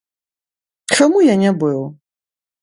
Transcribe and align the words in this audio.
Чаму 0.97 1.17
я 1.27 1.35
не 1.43 1.51
быў? 1.65 1.81